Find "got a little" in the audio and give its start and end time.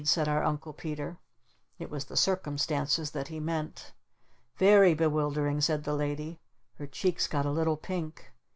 7.27-7.77